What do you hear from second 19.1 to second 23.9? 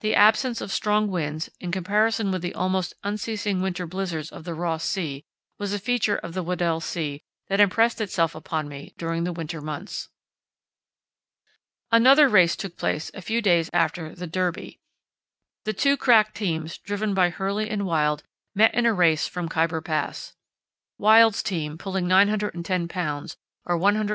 from Khyber Pass. Wild's team, pulling 910 lbs., or